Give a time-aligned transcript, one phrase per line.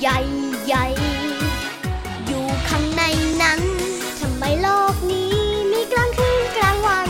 [0.00, 0.18] ใหญ่
[0.66, 0.86] ใหญ่
[2.26, 3.02] อยู่ข้างใน
[3.42, 3.60] นั้น
[4.20, 5.34] ทำไมโลกนี้
[5.72, 7.08] มีกลางคืนกลางวัน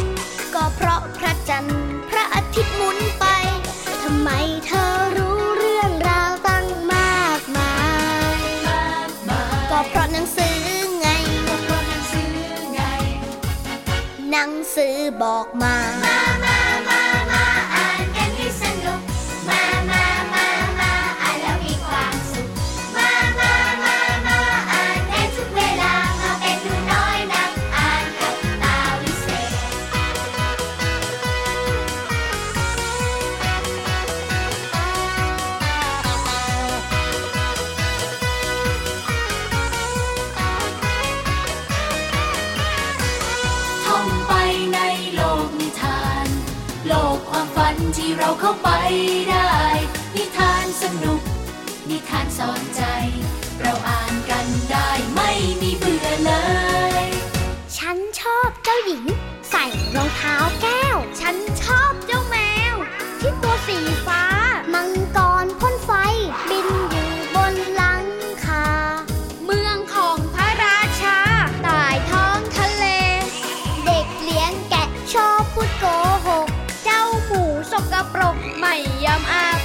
[0.54, 3.24] ก็เพราะพระจันทร์พระอาทิตย์หมุนไป
[4.02, 4.28] ทำไม
[4.66, 7.74] เธอรู้เรื่องราวตั้งมากมา
[8.38, 8.42] ย
[9.70, 10.58] ก็เพราะหนังสือ
[11.00, 11.08] ไง
[14.30, 15.76] หนังสือบอกมา
[48.22, 48.70] เราเข้าไป
[49.30, 49.52] ได้
[50.16, 51.20] นิทานสนุก
[51.90, 52.82] นิทานสอนใจ
[53.60, 55.30] เราอ่านกันได้ไม่
[55.62, 56.32] มีเบื่อเล
[57.02, 57.04] ย
[57.78, 59.04] ฉันชอบเจ้าหญิง
[59.50, 62.20] ใส่รองเท้าแก้ว ฉันชอบเจ้า
[79.00, 79.59] yum up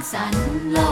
[0.00, 0.89] ร้างสรรค์โล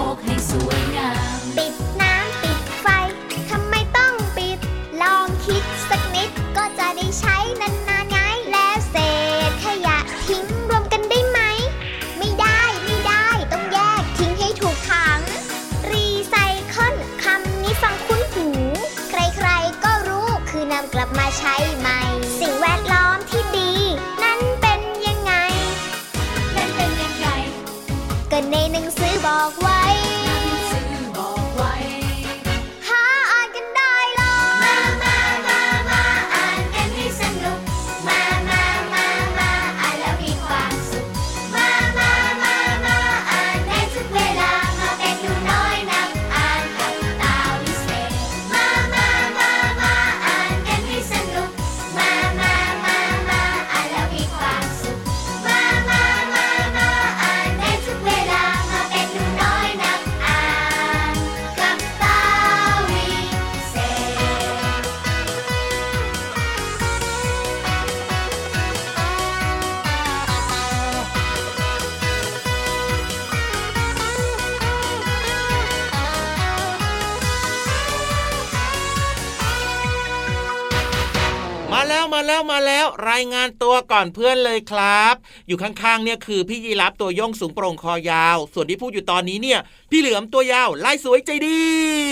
[83.11, 85.15] รายงานตัวก่อนเพื่อนเลยครับ
[85.49, 91.63] อยู่ข้างๆเนี่ยคือพี่ยีรับตัวย่องสูงโปร่งคอยาว ส่วนที่พูดอยู่ตอนนี้เนี่ย พี่เหลือมตัวยาวลายสวยใจดี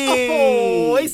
[0.08, 0.32] โอ้โห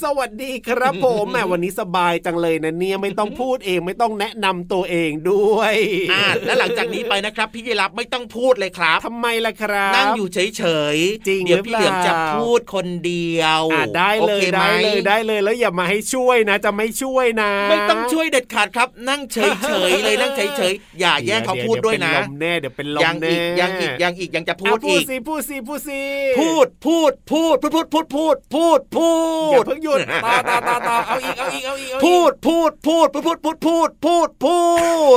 [0.02, 5.74] สวัสดีครับผมแหมวันนี้สบายจังเลยนะเนี่ยไม่ต้องพูดเองไม่ต้องแนะนำตัวเองด้วย
[6.12, 10.64] อ่าและหลังจากนี้ไปนะครับ พี่ยีรับไม่ต้องพูดเลยครับทำไมล่ะครับ นั่งอยู่เฉ
[10.94, 26.00] ยๆจริงเดี๋ยวพี่เหลือมหรือเปล่าจะพูดคนเดียวอ่าได้เลยโอคหมได้เลยได้เลยแล้วอย่ามาให้ช่วยนะ จะไม่ช่วยนะ ไม่ต้องช่วยเด็ดขาดครับ นั่งเฉยๆเลยนั่งเฉยๆอย่าแย่งเขาพูดด้วยนะเดี๋เป็นลมแน่เดี๋ยวเป็นลมยังแน่อีกยังอีกยังอีกยังจะพูอะดพูอีดกสิพูดสิพูดสิ
[26.38, 29.14] พูดพูดพูดพูดพูดพูดพูดพูดพูด
[29.46, 34.58] พูอย่าดเพิ่งหยุดต่อต่อต่อต่อเอาอีกเอาอีกเอาอีกเอาอีกพูดพูดพูดพูดพูดพูดพูดพู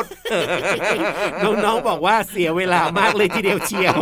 [0.02, 0.04] ด
[1.38, 4.00] พูดน้องๆบอกว่าเสียเวลามากเลยทีเดียวเชียว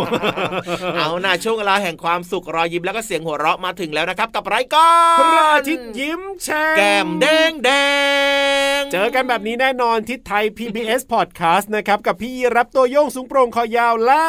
[0.97, 7.69] เอาหน้าช่วงเวลาแห่งความสุขรอยยิ้มแล้วก็เสียงหัวเราะมาถึงแล้วนะครับ กับรายการพระอาทิตย์ยิ้มแฉ่งแก้มแดงแด
[8.79, 14.23] งเจอกันแบบนี้แน่นอนที่ไทย PBS Podcast นะครับกับพี่รับตัวโยงสูงโปร่งคอยาวและ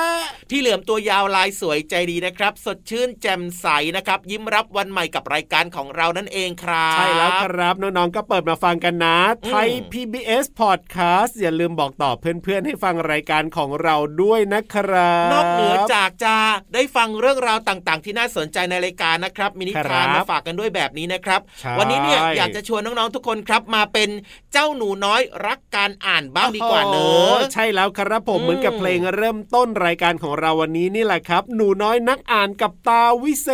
[0.51, 16.37] พี่เหลือมตัวยาวลายสวยใจดีนะครับ สดชื่นแจ่มใสนะครับ ยิ้มรับวันใหม่กับรายการของเรานั่นเองครับใช่แล้วครับน้องๆก็เปิดมาฟังกันนะไทย PBS Podcast อย่าลืมบอกต่อเพื่อนๆ ให้ฟังรายการของเราด้วยนะครับนอกเหนือจากจะ
[16.75, 24.09] ได้ฟังเรื่องราวต่างๆ ที่น่าสนใจในรายการนะครับมินิคทานรับมาฝากกันด้วยแบบนี้นะครับใช่วันนี้เนี่ยอยากจะชวนน้องๆทุกคนครับมาเป็น
[24.53, 33.49] เจ้าหนูน้อยรักการอ่านบ้างดีกว่าเนอะโอ้โหใช่แล้วครับผมอืมเหมือนกับเพลงเริ่มต้นรายการของเราวันนี้นี่แหละครับ หนูน้อยนักอ่านกับตาวิเศ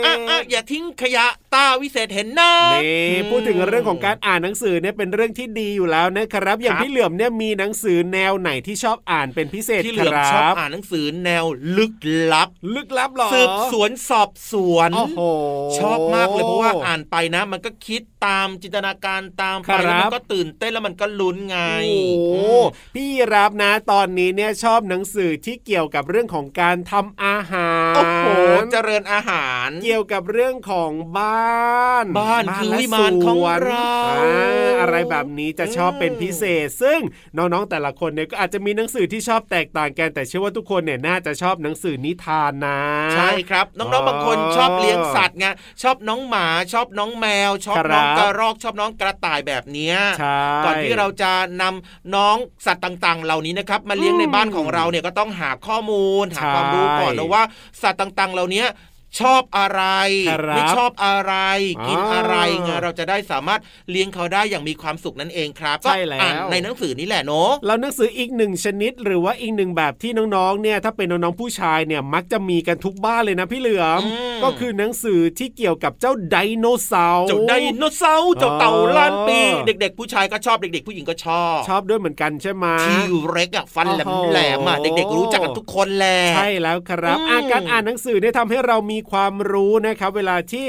[0.00, 1.26] ษอะอะอย่าทิ้งขยะ
[1.56, 11.44] ตาวิเศษเห็นหน้านี่พูดถึงเรื่องของการอ่านหนังสือเนี่ยเป็นเรื่องที่ดีอยู่แล้วนะครับ อย่างครับพี่เหลือมเนี่ยมีหนังสือแนวไหนที่ชอบอ่านเป็นพิเศษที่เหคลือมรัชอบบอ่านหนังสือแนว
[11.76, 11.94] ลึก
[12.32, 15.20] ลับ ลึกลับเหรอสืบสวนสอบสวนโอ้โห
[15.78, 22.64] ชอบมากเลยเพราะว่าอ่านไปนะ มันก็คิดตามจินตนาการตามไปครับแล้วมันก็ตื่นเต้นแล้วมันก็ลุ้นไงโอ้โหอืม
[22.94, 28.28] พี่รับนะตอนนี้เนี่ยชอบหนังสือที่เกี่ยวกับเรื่องของการทำอาหารโอ้โห
[28.72, 31.45] เจริญอาหาร เกี่ยวกับเรื่องของบ้า
[32.02, 36.98] นบ้านและคือวิมานของสวนเราอ่าอะไรแบบนี้จะชอบเป็นพิเศษ ซึ่ง
[37.36, 42.80] น้องๆแต่ละคนเนี่ยก็อาจจะมีหนังสือที่ชอบแตกต่างกันแต่เชื่อว่าทุกคนเนี่ยน่าจะชอบหนังสือนิทานนะ
[43.14, 45.46] ใช่ครับน้องๆบางคนชอบเลี้ยงสัตว์ไง
[45.82, 51.32] ชอบน้องหมาชอบน้องแมว ชอบครับน้องกระรอกชอบน้องกระต่ายแบบเนี้ยใช่ก่อนที่เราจะ
[51.62, 57.42] นำน้องสัตว์ต่างๆ เหล่านี้นะครับมาเลี้ยงในบ้านของเราเนี่ยก็ต้องหาข้อมูลหาใช่ความรู้ก่อนนะว่า
[57.82, 58.64] สัตว์ต่างๆ เหล่านี้
[59.20, 59.82] ชอบอะไร
[60.30, 61.34] ครับไม่ชอบอะไร
[61.88, 63.60] กินอ๋อออะไรไงเราจะได้สามารถ
[63.90, 82.96] เลี้ยงเขาได้อย่างมีความสุขนั่นเองครับใช่แล้วก็อ่านในหนังสือนี่แหละเนาะแล้วหนังสืออีกหนึ่งชนิด หรือว่าอีกหนึ่งแบบที่น้องๆเนี่ยถ้าเป็นน้องๆผู้ชายเนี่ยมักจะมีกันทุกบ้านเลยนะพี่เหลือมอืมก็คือหนังสือที่เกี่ยวกับเจ้าไดโนเสาร์เจ้าไดโนเสาร์เจ้าเต่าล้านปีอ๋อเด็ก ๆ ผู้ชายก็ชอบเด็ก ๆ ผู้หญิงก็ชอบ ชอบด้วยเหมือนกันใช่ไหมที
[83.30, 90.66] เร็กอะฟันแโอ้โหหลมๆอะเด็กๆรู้จักกันทุกคนแหละใช่แล้วครับอืมอาการอ่านหนังสือเนี่ยทำให้เรามีความรู้นะครับ เวลาที่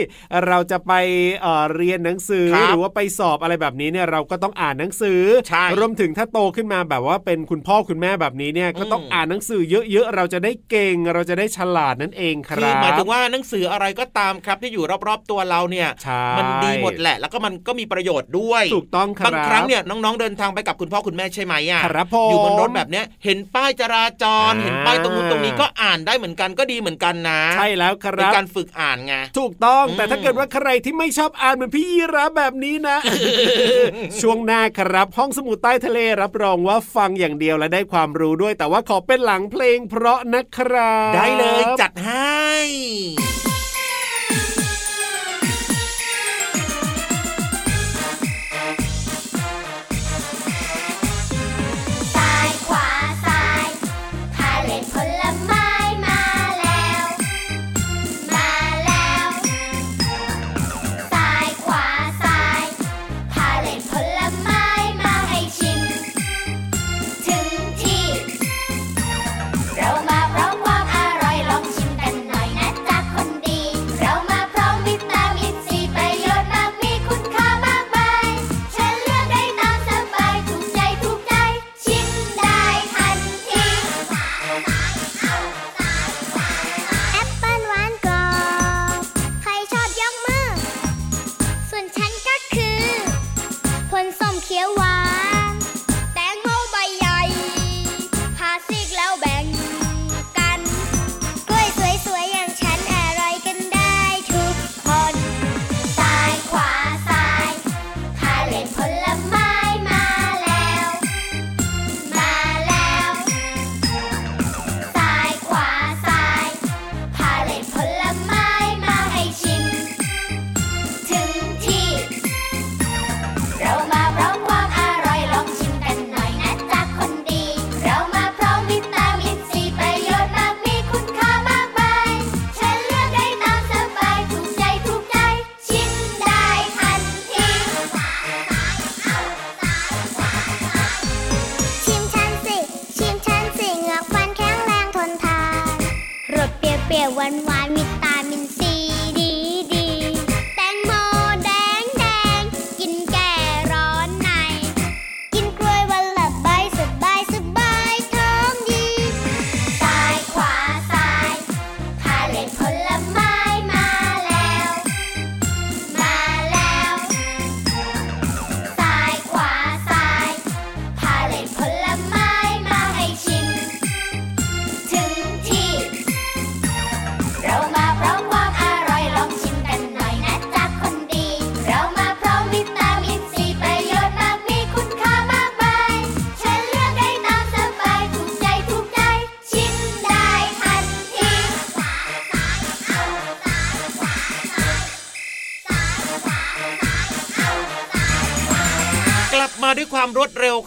[0.47, 0.93] เราจะไป
[1.41, 9.61] เอ่อเรียนหนังสือครับหรือว่าไปสอบอะไรแบบนี้เนี่ยเราก็ต้องอ่านหนังสือใช่รวมถึงถ้าโตขึ้นมาแบบว่าเป็นคุณพ่อคุณแม่แบบนี้เนี่ยก็ต้องอืมอ่านหนังสือ
[9.91, 32.97] เยอะๆเราจะได้เก่ง เราจะได้ฉลาดนั่นเองคคืรัอบหมายถึงว่าหนังสืออะไรก็ตามครับที่อยู่รอบๆตัวเราเนี่ยใช่มันดีหมดแหละ แล้วก็มันก็มีประโยชน์ด้วยถูกต้องครับบางครั้งเนี่ยน้องๆเดินทางไปกับคุณพ่อคุณแม่ใช่ไหมอะครับผมอยู่บนรถแบบเนี้ยเห็นป้ายจราจรอ่าเห็นป้ายตรงนู้นตรงนี้ก็อ่านได้เหมือนกันก็ดีเหมือนกันนะ ใช่แล้วคเป็นรับการฝึกอ่านไงถูกต้องอืมแต่ถ้าเกิดว่าใครที่ไม่ชอบอ่านเหมือนพี่ยีรับแบบนี้นะ
[34.21, 42.47] ช่วงหน้าครับห้องสมุดใต้ทะเลรับรองว่าฟังอย่างเดียวและได้ความรู้ด้วย แต่ว่าขอเป็นหลังเพลงเพราะนะครับ ได้เลยจัดให้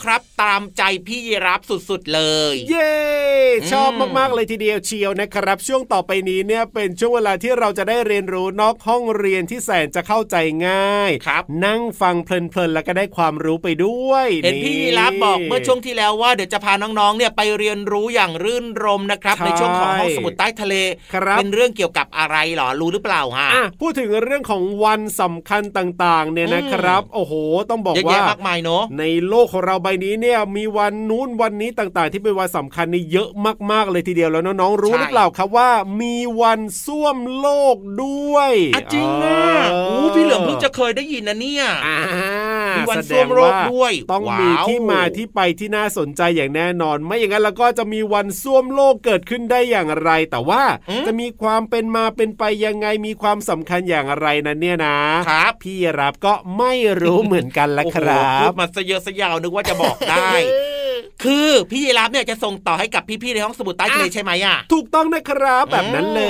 [0.05, 2.21] ครับ ตามใจพี่ยีรับสุดๆเล
[2.53, 2.95] ย เย้
[3.73, 10.37] ชอบมากๆเลยทีเดียวเชียวนะครับ ช่วงต่อไปนี้เนี่ยเป็นช่วงเวลาที่เราจะได้เรียนรู้นอกห้องเรียนที่แสนจะเข้าใจ
[10.69, 20.75] ง่ายครับนั่งฟังเพลินๆแล้วก็ได้ความรู้ไปด้วยเห็นพี่ยีรับบอกเมื่อช่วงที่แล้วว่าเดี๋ยวจะพาน้องๆเนี่ยไปเรียนรู้อย่างรื่นรมนะครับ ในช่วงของห้องสมุดใต้ทะเล
[21.15, 27.33] ครับเป็นเรื่องเกี่ยวกับอะไรหรอรู้หรือเปล่าฮะอะพูดถึงเรื่องของวันสำคัญต่างๆ เนี่ยนะครับ โอ้โห
[27.71, 33.29] ต้องบอกเยอะว่าแยะมากมายเนอะในโลกของเราใบนี้เนี่ยมีวันนู้นวันนี้ต่างๆ ที่เป็นวันสำคัญนี่เยอะ
[33.71, 35.71] มากๆเลยทีเดียวแล้วน้องๆรู้ใช่หรือเปล่าครับว่า
[36.01, 41.99] มีวันส้วมโลกด้วยอะจริงอะโอ้พี่เหลือมเพิ่งจะเคยได้ยินนะเนี่ยอ่า
[42.79, 50.63] มีวันแสส้วมโลกาด้วยต้องว้าวมีที่มาที่ไปที่น่าสนใจอย่างแน่นอน ไม่อย่างนั้นแล้วก็จะมีวันส้วมโลกเกิดขึ้นได้อย่างไร แต่ว่า
[51.07, 54.97] จะมีความเป็นมาเป็นไปยังไงมีความสำคัญอย่างไรนั้นเนี่ยนะ
[55.29, 56.73] ครับพี่รับก็ไม่
[57.03, 60.31] รู้เหมือนกันละครัโอ้โหพูบดมาซะเยอะซะยาวนึกว่าจะบอกได้
[61.23, 66.23] คือพี่ยีรับเนี่ยจะส่งต่อให้กับพี่ๆในห้องสมุดใต้ทะเลใช่ไหมอะถูกต้องนะครับแบบนั้นเล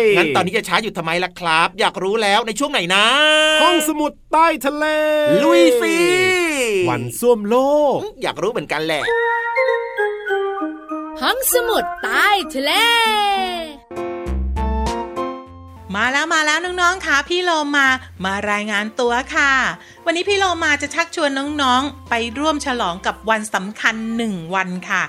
[0.00, 3.04] ยงั้นตอนนี้จะช้าอยู่ทำไมล่ะครับ อยากรู้แล้วในช่วงไหนนะ
[3.62, 4.84] ห้องสมุดใต้ทะเล
[5.44, 5.96] ลุยสิ
[6.88, 7.56] วันส้วมโล
[7.96, 9.02] ก อยากรู้เหมือนกันแหละ
[11.22, 12.72] ห้องสมุดใต้ทะเล
[15.96, 17.86] มาแล้วมาแล้วน้องๆค่ะพี่โลมา
[18.24, 19.52] มารายงานตัวค่ะ
[20.06, 25.02] วันนี้พี่โลมาจะชักชวนน้องๆ ไปร่วมฉลองกับวันสำคัญหนึ่งวันค่ะ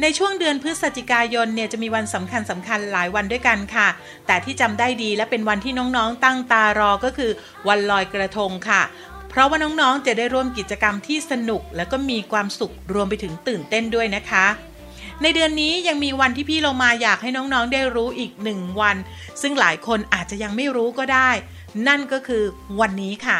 [0.00, 3.88] ในช่วงเดือนพฤศจิกายนเนี่ยจะมีวันสำคัญสำคัญหลายวันด้วยกันค่ะ
[4.26, 7.30] แต่ที่จำได้ดีและเป็นวันที่น้องๆ ตั้งตารอก็คือ
[7.68, 8.82] วันลอยกระทงค่ะ
[9.28, 14.46] เพราะว่าน้องๆ จะได้ร่วมกิจกรรมที่สนุก และก็มีความสุขรวมไปถึงตื่นเต้นด้วยนะคะ
[15.22, 18.96] ในเดือนนี้ยังมีวันที่พี่โลมาอยากให้น้องๆได้รู้อีกหนึ่งวัน
[19.42, 21.30] ซึ่งหลายคนอาจจะยังไม่รู้ก็ได้
[21.88, 22.42] นั่นก็คือ
[22.80, 23.38] วันนี้ค่ะ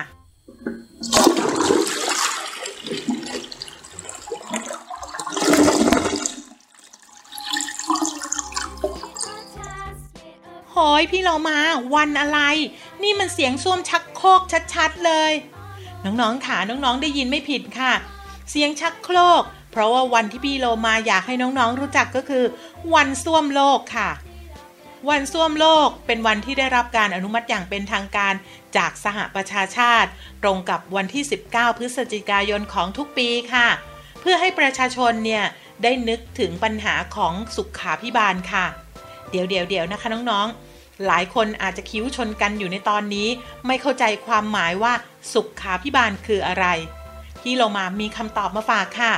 [10.72, 11.58] โหยพี่โลมา
[11.94, 12.40] วันอะไร
[13.02, 14.40] นี่มันเสียงส้วมชักโครก
[14.74, 15.32] ชัดๆเลย
[16.04, 17.92] น้องๆค่ะน้องๆได้ยินไม่ผิดค่ะ
[18.50, 22.44] เสียงชักโครก เพราะว่าวันที่พี่โลมาอยากให้น้องๆรู้จักก็คือ
[22.94, 24.10] วันส้วมโลกค่ะ
[25.10, 28.34] วันส้วมโลกเป็นวันที่ได้รับการอนุมัติอย่างเป็นทางการ
[28.76, 30.10] จากสหประชาชาติ
[30.42, 33.68] ตรงกับวันที่ 19 พฤศจิกายนของทุกปีค่ะ
[34.20, 35.44] เพื่อให้ประชาชนเนี่ย
[35.82, 38.66] ได้นึกถึงปัญหาของสุขาพิบาลค่ะ
[39.30, 43.28] เดี๋ยวเดี๋ยวเดี๋ยวนะคะน้องๆ หลายคนอาจจะคิ้วชนกันอยู่ในตอนนี้
[43.66, 44.92] ไม่เข้าใจความหมายว่า
[45.32, 46.66] สุขาพิบาลคืออะไร
[47.40, 49.12] พี่โลมามีคำตอบมาฝากค่ะ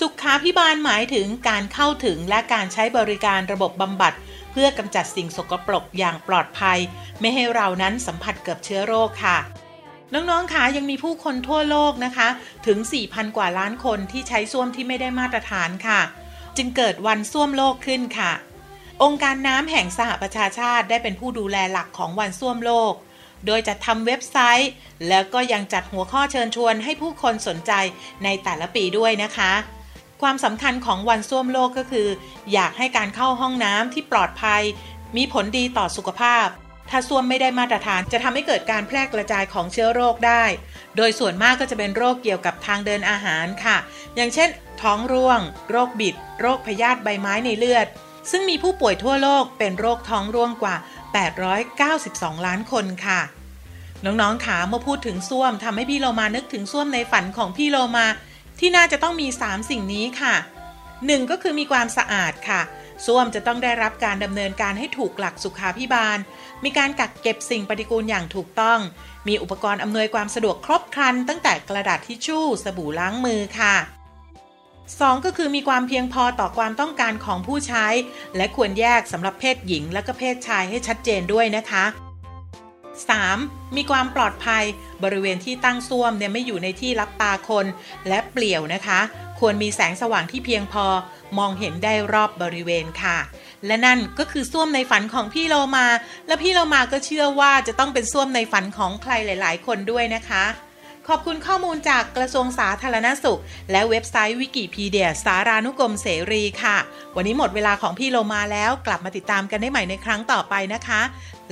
[0.00, 4.14] สุขาพิบาลหมายถึงการเข้าถึงและการใช้บริการระบบบำบัด
[4.52, 6.78] เพื่อกำจัดสิ่งสกปรกอย่างปลอดภัย
[7.20, 9.38] ไม่ให้เรานั้นสัมผัสกับเชื้อโรคค่ะ
[10.12, 12.28] น้องๆ คะยังมีผู้คนทั่วโลกนะคะ
[12.66, 16.00] ถึง 4,000 กว่าล้านคนที่ใช้ส้วมที่ไม่ได้มาตรฐานค่ะ
[16.56, 18.32] จึงเกิดวันส้วมโลกขึ้นค่ะ
[19.02, 22.94] องค์การน้ำแห่งสหประชาชาติได้เป็นผู้ดูแลหลักของวันส้วมโลก
[23.46, 24.70] โดยจัดทำเว็บไซต์
[25.08, 27.72] แล้วก็ยังจัดหัวข้อเชิญชวนให้ผู้คนสนใจ
[28.24, 29.52] ในแต่ละปีด้วยนะคะ
[30.22, 32.08] ความสำคัญของวันส้วมโลกก็คือ
[32.52, 34.62] อยากให้การเข้าห้องน้ำที่ปลอดภัย
[35.16, 36.46] มีผลดีต่อสุขภาพ
[36.90, 40.44] ถ้าส้วมไม่ได้มาตรฐานจะทำให้เกิดการแพร่กระจายของเชื้อโรคได้
[40.96, 43.76] โดยส่วนมากก็จะเป็นโรคเกี่ยวกับทางเดินอาหารค่ะ
[44.16, 44.48] อย่างเช่น
[44.82, 47.86] ท้องร่วง โรคบิด โรคพยาธิใบไม้ในเลือด
[48.30, 50.76] ซึ่งมีผู้ป่วยทั่วโลกเป็นโรคท้องร่วงกว่า
[51.80, 53.20] 892 ล้านคนค่ะ
[54.04, 58.06] น้องๆขาเมื่อพูดถึงส้วมทำให้พี่โลมานึกถึงส้วมในฝันของพี่โลมา
[58.64, 60.34] ที่น่าจะต้องมี 3 สิ่งนี้ค่ะ
[60.82, 62.60] 1 ก็คือมีความสะอาดค่ะ
[63.06, 66.18] ส้วมจะต้องได้รับการดำเนินการให้ถูกหลักสุขาพิบาล
[66.64, 68.78] มีการกักเก็บสิ่งปฏิกูลอย่างถูกต้อง
[69.28, 73.74] มีอุปกรณ์อำนวยความสะดวกครบครัน ตั้งแต่กระดาษทิชชู่ สบู่ล้างมือค่ะ
[74.50, 77.86] 2 ก็คือมีความเพียงพอต่อความต้องการของผู้ใช้
[78.36, 81.84] และควรแยกสำหรับเพศหญิงและก็เพศชายให้ชัดเจนด้วยนะคะ
[83.10, 83.76] 3.
[83.76, 84.64] มีความปลอดภัย
[85.04, 87.66] บริเวณที่ตั้งซ่วมเนี่ยไม่อยู่ในที่รับตาคน
[88.08, 89.00] และเปลี่ยวนะคะ
[89.38, 90.86] ควรมีแสงสว่างที่เพียงพอ
[91.38, 93.18] มองเห็นได้รอบบริเวณค่ะ
[93.66, 95.86] และนั่นก็คือส้วมในฝันของพี่โลมา
[96.26, 100.44] และพี่โลมาก็เชื่อว่าจะต้องเป็นส้วมในฝันของใครหลาย ๆ คนด้วยนะคะ
[101.08, 103.40] ขอบคุณข้อมูลจากกระทรวงสาธารณสุข
[103.72, 106.78] และเว็บไซต์วิกิพีเดียสารานุกรมเสรีค่ะ
[107.16, 111.00] วันนี้หมดเวลาของพี่โลมาแล้วกลับมาติดตามกันได้ใหม่ในครั้งต่อไปนะคะ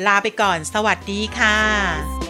[0.07, 2.30] ลาไปก่อน สวัสดีค่ะ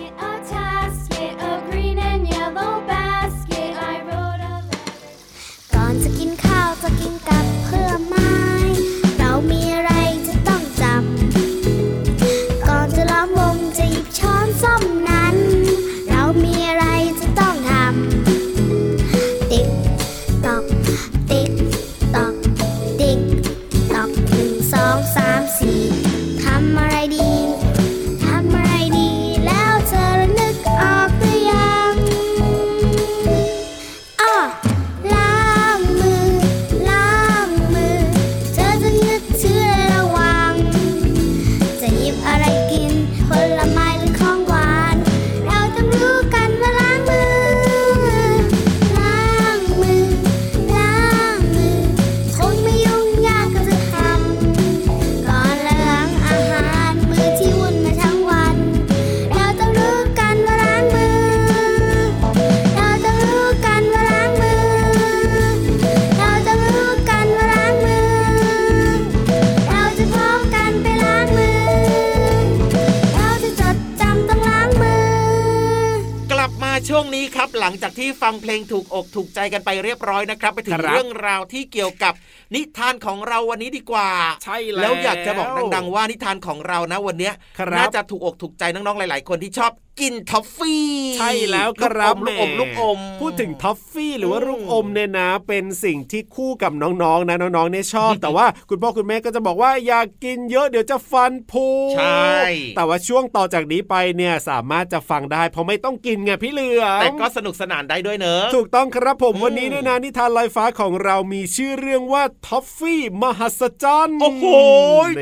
[77.60, 82.12] หลังจากที่ฟังเพลงถูกอกถูกใจกันไปเรียบร้อยนะครับ ไปถึงครับเรื่องราวที่เกี่ยวกับ
[82.54, 84.08] นิทานของเราวันนี้ดีกว่า
[84.44, 90.86] ใช่แล้วแล้วอยากจะบอกดังๆว่านิทานของเรานะวันเนี้ยครับน่าจะถูกอกถูกใจน้องๆหลาย ๆ คนที่ชอบ กินทอฟฟี่
[91.18, 102.34] ใช่แล้วครับลูกอมแหลูกอม พูดถึงท็อฟฟี่หรือว่าอืมลูกอมเนี่ยนะ เป็นสิ่งที่คู่กับน้องๆนะน้องๆเนี่ยชอบ แต่ว่าคุณพ่อคุณแม่ก็จะบอกว่าอย่ากินเยอะเดี๋ยวจะฟันผุใช่
[102.76, 114.44] แต่ว่าช่วงต่อจากนี้ไปเนี่ยสามารถจะฟังได้ เพราะไม่ต้องกินไงพี่เหลือมแต่ก็สนุกสนานได้ด้วยเนอะถูกต้องครับผมอืมวันนี้เนี่ยนะนิทานลอยฟ้าของเรามีชื่อเรื่องว่าท็อฟฟี่มหัศจรรย์โอ้โห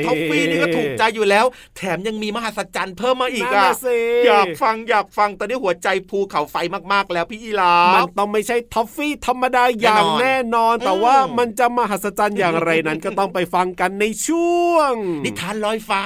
[0.07, 1.45] ทอฟฟี่นี่ก็ถูกใจอยู่แล้ว
[1.77, 6.57] แถมยังมีมหัศจรรย์เพิ่มมาอีกนั่นอะน่ะสิอยากฟังอยากฟังตอนนี้หัวใจภูเขาไฟ
[6.93, 14.93] มากๆ แล้วพี่ยีรามันฟต้องไม่ใช่ท็อฟฟี่ธรรมดาอย่างแน่แน่นนออนนแต่อืมว่ามันจะมหัศจรรย์อย่างไรนั้นก็ต้องไปฟังกันในช่วง
[15.25, 16.05] นิทานลอยฟ้า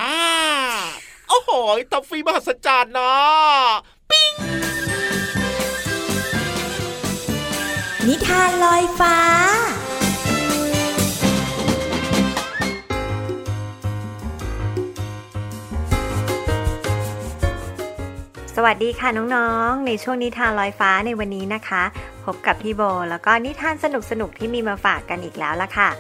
[1.29, 1.51] โอ้โห
[1.93, 3.13] ทอฟฟี่มหัศจรรย์นะ
[8.09, 9.17] นิทานลอยฟ้า
[18.65, 21.83] วัสดีค่ะน้องๆ ในช่วงนิทานลอยฟ้าในวันนี้นะคะ
[22.25, 23.87] พบกับพี่โบ แล้วก็นิทานส
[24.21, 25.91] นุกๆที่มีมาฝากกันอีกแล้วละค่ะ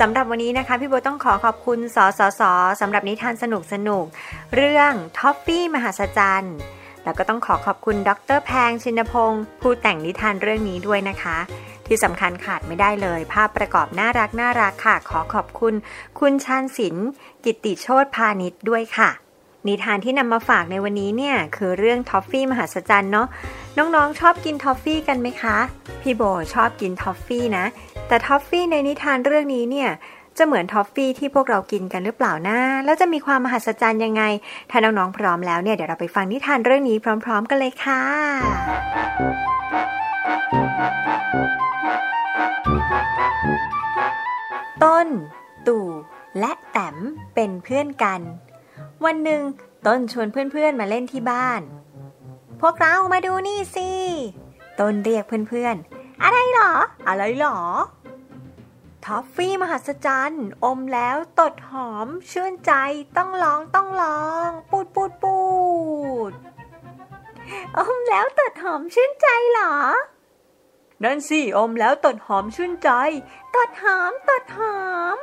[0.00, 2.42] สำหรับวันนี้นะคะ พี่โบต้องขอขอบคุณสสส
[2.80, 3.44] สำหรับนิทานส
[3.88, 6.56] นุกๆเรื่องท็อฟฟี่มหัศจรรย์
[7.04, 11.36] แล้วก็ต้องขอขอบคุณดรแพงชินพงศ์ผู้แต่งนิทานเรื่องนี้ด้วยนะคะ
[11.86, 15.74] ที่สำคัญขาดไม่ได้เลย ภาพประกอบน่ารักน่ารักค่ะ ขอขอบคุณ
[16.20, 17.08] คุณชาญศิลป์
[17.44, 19.10] กิตติโชตพาณิชย์ด้วยค่ะ
[19.68, 23.26] นิทานที่นำมาฝากในวันนี้เนี่ยคือเรื่องทอฟฟี่มหัศจรรย์เนาะ
[23.78, 25.56] น้องๆชอบกินทอฟฟี่กันไหมคะ
[26.00, 26.22] พี่โบ
[26.54, 27.64] ชอบกินทอฟฟี่นะ
[28.08, 29.90] แต่ทอฟฟี่ในนิทานเรื่องนี้เนี่ย
[30.38, 34.22] จะเหมือนทอฟฟี่ที่พวกเรากินกันหรือเปล่านะแล้วจะมีความมหัศจรรย์ยังไง
[34.70, 38.00] ถ้าน้องๆพร้อมแล้วเนี่ยเดี๋ยวเราไปฟังนิทานเรื่องนี้พร้อม ๆ กันเลยค่ะ
[44.82, 45.08] ต้น
[45.66, 45.86] ตู่
[46.40, 46.96] และแต้ม
[47.34, 48.20] เป็นเพื่อนกัน
[49.06, 49.42] วันหนึ่ง
[49.86, 51.60] ต้นชวนเพื่อนๆมาเล่นที่บ้าน
[52.60, 53.90] พวกเรามาดูนี่สิ
[54.80, 56.72] ต้นเรียกเพื่อนๆ อะไรหรอ
[57.08, 57.58] อะไรหรอ
[59.04, 62.72] ท็อฟฟี่มหัศจรรย์ อมแล้วตดหอม ชื่นใจ
[63.16, 65.38] ต้องลองต้องลอง ปูดปูดปู
[66.30, 66.32] ด
[67.78, 69.74] อมแล้วตดหอมชื่นใจหรอ
[71.04, 72.90] นั่นสิ อมแล้วตดหอมชื่นใจ
[73.54, 74.78] ตดหอมตดหอ
[75.14, 75.16] ม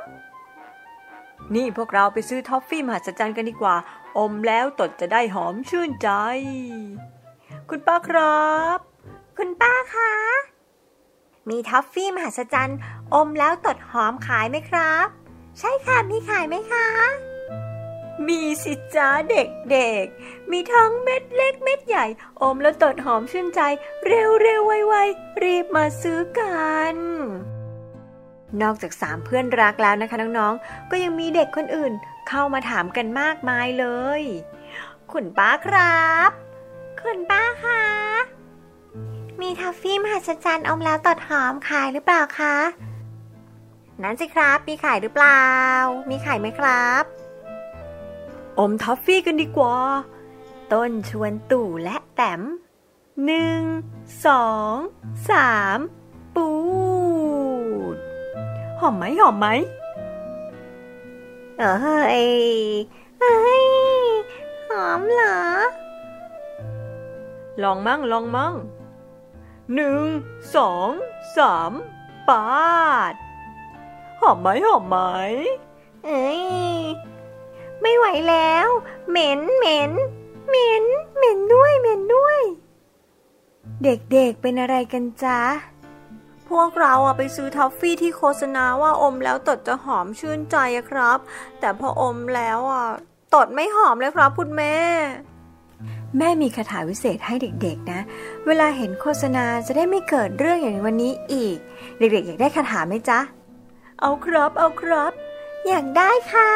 [1.55, 3.75] นี่พวกเราไปซื้อท็อฟฟี่มหัศจรรย์กันดีกว่า
[4.17, 6.09] อมแล้วตดจะได้หอมชื่นใจ
[7.69, 8.79] คุณป้าครับ
[9.37, 10.11] คุณป้าคะ
[11.49, 12.77] มีท็อฟฟี่มหัศจรรย์
[13.13, 15.07] อมแล้วตดหอมขายไหมครับ
[15.59, 16.87] ใช่ค่ะ มีขายไหมคะ
[18.27, 22.05] มีสิจ้าเด็กๆ มีทั้งเม็ดเล็กเม็ดใหญ่
[22.41, 23.61] อมแล้วตดหอมชื่นใจ
[24.05, 26.95] เร็วเร็วๆไวๆรีบมาซื้อกัน
[28.61, 31.93] นอกจากสามเพื่อนรักแล้วนะคะน้องๆ ก็ยังมีเด็กคนอื่น
[32.29, 33.85] เข้ามาถามกันมากมายเล
[34.19, 34.21] ย
[35.11, 36.31] คุณป้าครับ
[37.01, 37.83] คุณป้าคะ
[39.41, 42.55] มีทัฟฟี่มหัศจรรย์อมแล้วตดหอมขายหรือเปล่าคะ
[44.01, 45.43] นั่นสิครับ มีขายหรือเปล่า
[46.09, 47.03] มีขายไหมครับ
[48.59, 49.77] อมทัฟฟี่กันดีกว่า
[50.73, 52.41] ต้นชวนตู่และแต้ม
[53.25, 53.61] หนึ่ง
[54.25, 54.75] สอง
[55.29, 55.77] สาม
[56.35, 56.47] ปู
[58.81, 59.47] หอมไหมหอมไหม
[61.59, 61.73] เอ้
[62.23, 62.27] ย
[63.19, 63.65] เอ้ย
[64.69, 65.39] หอมเหรอ
[67.63, 68.55] ลองมั่งลองมั่ง
[69.73, 70.05] หนึ่ง
[70.55, 70.89] สอง
[71.37, 71.71] สาม
[72.29, 73.13] ปาด
[74.21, 74.97] หอมไหมหอมไหม
[76.05, 76.41] เอ้ย
[77.81, 78.67] ไม่ไหวแล้ว
[79.09, 79.91] เหม็นเหม็น
[80.49, 80.83] เหม็น
[81.17, 82.39] เหม็นด้วยเหม็นด้วย
[83.83, 85.39] เด็กๆเป็นอะไรกันจ๊ะ
[86.51, 91.19] พวกเราอะไปซื้อทอฟฟี่ที่โฆษณาว่าอมแล้วตดจะหอมชื่นใจอะครับ
[91.59, 92.87] แต่พออมแล้วอะ
[93.35, 94.75] ตดไม่หอมเลยครับคุณแม่
[96.17, 97.99] แม่มีคาถาวิเศษให้เด็กๆนะ
[98.45, 101.57] เวลาเห็นโฆษณาจะได้ไม่เกิดเรื่องอย่างวันนี้อีก
[101.97, 103.19] เด็กๆ อยากได้คาถาไหมจ๊ะ
[103.99, 105.11] เอาครับ เอาครับ
[105.67, 106.51] อยากได้ค่ะ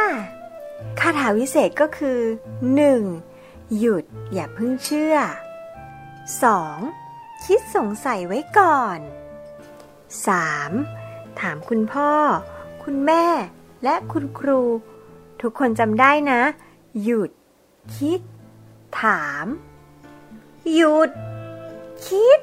[0.99, 2.19] คาถาวิเศษก็คือ
[2.99, 3.77] 1.
[3.77, 4.03] หยุด
[4.33, 5.15] อย่าเพิ่งเชื่อ
[6.71, 7.45] 2.
[7.45, 8.99] คิดสงสัยไว้ก่อน
[10.69, 11.39] 3.
[11.39, 12.11] ถามคุณพ่อ
[12.83, 13.25] คุณแม่
[13.83, 14.61] และคุณครู
[15.41, 16.41] ทุกคนจำได้นะ
[17.03, 17.29] หยุด
[17.97, 18.19] คิด
[19.01, 19.45] ถาม
[20.73, 21.09] หยุด
[22.07, 22.39] คิด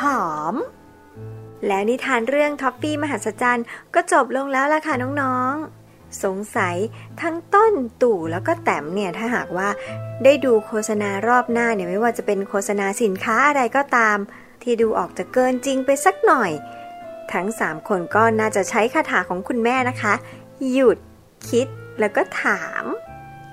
[0.00, 0.54] ถาม
[1.66, 6.76] และนิทานเรื่องท็อฟฟี่มหัศจรรย์ก็จบลงแล้วล่ะค่ะน้องๆ สงสัย
[7.22, 9.68] ทั้งต้นตู่แล้วก็แต้มเนี่ยถ้าหากว่า
[10.24, 14.18] ได้ดูโฆษณารอบหน้าเนี่ยไม่ว่าจะเป็นโฆษณาสินค้าอะไรก็ตาม
[14.66, 16.50] ที่ดูออกจะเกินจริงไปสักหน่อย
[17.32, 20.14] ทั้ง3คนก็น่าจะใช้คาถาของคุณแม่นะคะ
[20.72, 20.98] หยุด
[21.48, 21.66] คิด
[22.00, 22.84] แล้วก็ถาม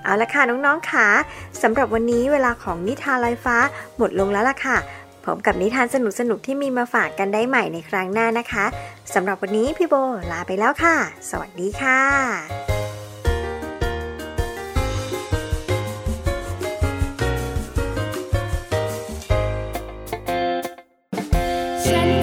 [0.04, 1.08] เอาละค่ะน้องๆค่ะ
[1.62, 3.56] สำหรับวันนี้เวลาของนิทานลอยฟ้า
[3.96, 4.76] หมดลงแล้วล่ะค่ะ
[5.24, 5.96] พบกับนิทานส
[6.30, 8.64] นุกๆที่มีมาฝากกันได้ใหม่ในครั้งหน้านะคะ
[9.14, 9.94] สำหรับวันนี้พี่โบ
[10.32, 10.96] ลาไปแล้วค่ะ
[11.30, 12.83] สวัสดีค่ะ
[21.88, 22.13] ฉั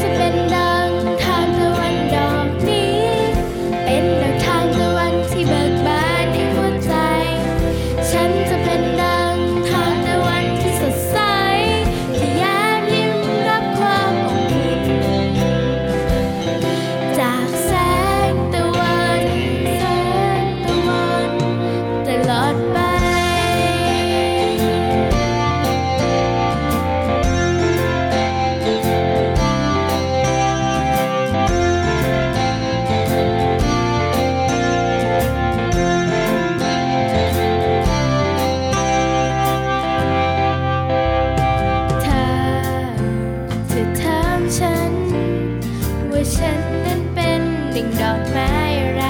[46.41, 47.41] ฉันนั้นเป็น
[47.75, 48.53] ดิ่งดอกไม้
[48.93, 49.03] ไร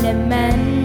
[0.00, 0.81] และมัน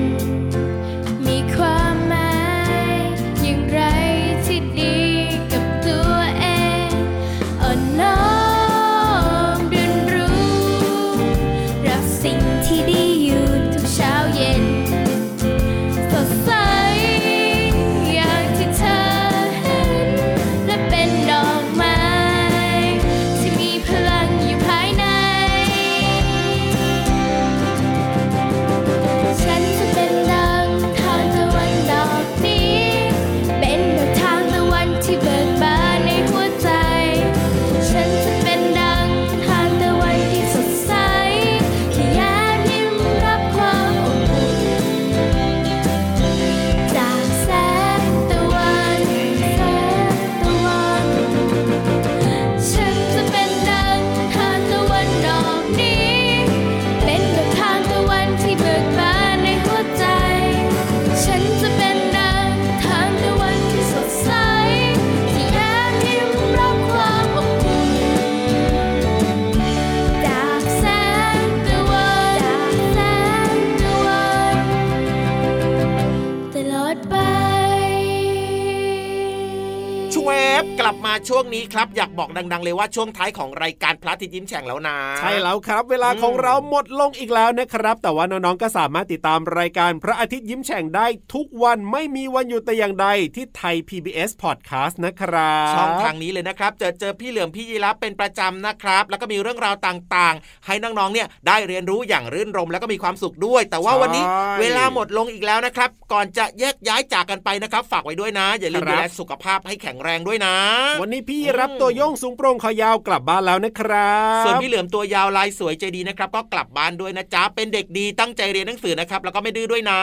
[82.17, 104.25] บอยากบอกดัง ๆ เลยว่าช่วงท้ายของรายการพระอาทิตย์ยิ้มแฉ่งแล้วนะ ใช่แล้วครับ เวลาของเราหมดลงอีกแล้วนะครับ แต่ว่าน้องๆก็สามารถติดตามรายการพระอาทิตย์ยิ้มแฉ่งได้ทุกวันไม่มีวันหยุดแต่อย่างใดที่ไทย PBS Podcast นะครับช่องทางนี้เลยนะครับเจอเจอพี่เหลือมพี่ยีรับเป็นประจำนะครับ แล้วก็มีเรื่องราวต่างๆ ให้น้องๆเนี่ยได้เรียนรู้อย่างรื่นรมแล้วก็มีความสุขด้วย แต่ว่าวันนี้
[104.59, 110.55] เวลาหมดลงอีกแล้วนะครับ ก่อนจะแยกย้ายจากกันไปนะครับ ฝากไว้ด้วยนะ อย่าลืมดูแลสุขภาพให้แข็งแรงด้วยนะ
[111.01, 119.99] วันนี้พี่รับตัวโยงสูงโปร่งคอยาวกลับบ้านแล้วนะครับ ส่วนพี่เหลือมตัวยาวลายสวยใจดีนะครับ ก็กลับบ้านด้วยนะจ๊ะเป็นเด็กดีตั้งใจเรียนหนังสือนะครับ แล้วก็ไม่ดื้อด้วยนะ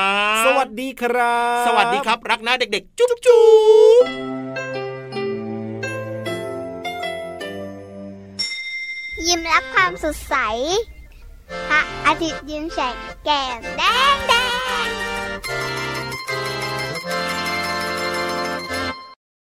[0.46, 3.44] สวัสดีครับ สวัสดีครับ รักนะเด็กๆ จุ๊บจุ๊
[4.02, 4.04] บ
[9.26, 10.34] ยิ้มรับความสดใส
[11.68, 13.82] พระอาทิตย์ยิ้มแฉกแก้มแด
[14.14, 14.32] งแด